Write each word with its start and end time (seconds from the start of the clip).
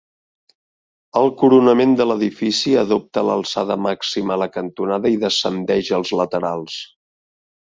El 1.19 1.27
coronament 1.41 1.93
de 1.99 2.07
l'edifici 2.11 2.73
adopta 2.85 3.25
l'alçada 3.27 3.77
màxima 3.89 4.35
a 4.37 4.39
la 4.45 4.49
cantonada 4.57 5.13
i 5.19 5.23
descendeix 5.27 5.93
als 5.99 6.15
laterals. 6.23 6.81